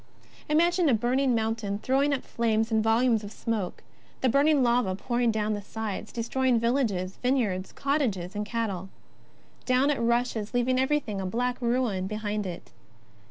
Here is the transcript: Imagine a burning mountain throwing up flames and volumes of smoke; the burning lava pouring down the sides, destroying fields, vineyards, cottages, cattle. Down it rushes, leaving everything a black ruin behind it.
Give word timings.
Imagine 0.49 0.89
a 0.89 0.95
burning 0.95 1.35
mountain 1.35 1.77
throwing 1.77 2.11
up 2.11 2.23
flames 2.23 2.71
and 2.71 2.83
volumes 2.83 3.23
of 3.23 3.31
smoke; 3.31 3.83
the 4.21 4.29
burning 4.29 4.63
lava 4.63 4.95
pouring 4.95 5.29
down 5.29 5.53
the 5.53 5.61
sides, 5.61 6.11
destroying 6.11 6.59
fields, 6.59 7.17
vineyards, 7.21 7.71
cottages, 7.71 8.35
cattle. 8.43 8.89
Down 9.67 9.91
it 9.91 9.99
rushes, 9.99 10.55
leaving 10.55 10.79
everything 10.79 11.21
a 11.21 11.25
black 11.27 11.61
ruin 11.61 12.07
behind 12.07 12.47
it. 12.47 12.71